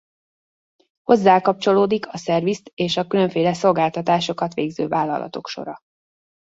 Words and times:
Hozzá 1.01 1.41
kapcsolódik 1.41 2.07
a 2.07 2.17
szervizt 2.17 2.71
és 2.73 2.97
a 2.97 3.07
különféle 3.07 3.53
szolgáltatásokat 3.53 4.53
végző 4.53 4.87
vállalatok 4.87 5.47
sora. 5.47 5.77